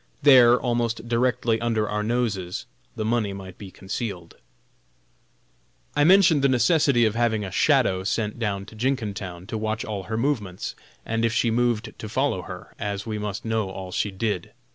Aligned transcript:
There, 0.23 0.59
almost 0.59 1.07
directly 1.07 1.61
under 1.61 1.87
our 1.87 2.01
noses, 2.01 2.65
the 2.95 3.05
money 3.05 3.33
might 3.33 3.59
be 3.59 3.69
concealed. 3.69 4.33
I 5.95 6.03
mentioned 6.05 6.41
the 6.43 6.49
necessity 6.49 7.05
of 7.05 7.13
having 7.13 7.45
a 7.45 7.51
"shadow" 7.51 8.03
sent 8.03 8.39
down 8.39 8.65
to 8.65 8.75
Jenkintown, 8.75 9.45
to 9.45 9.59
watch 9.59 9.85
all 9.85 10.05
her 10.05 10.17
movements, 10.17 10.73
and 11.05 11.23
if 11.23 11.33
she 11.33 11.51
moved 11.51 11.93
to 11.99 12.09
follow 12.09 12.41
her, 12.41 12.73
as 12.79 13.05
we 13.05 13.19
must 13.19 13.45
know 13.45 13.69
all 13.69 13.91
she 13.91 14.09
did. 14.09 14.53